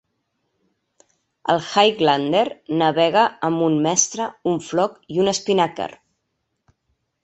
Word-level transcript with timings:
El 1.55 1.61
"Highlander" 1.65 2.43
navega 2.83 3.29
amb 3.51 3.69
un 3.69 3.79
mestre, 3.87 4.31
un 4.57 4.61
floc 4.73 5.01
i 5.17 5.27
un 5.29 5.35
espinàquer. 5.39 5.93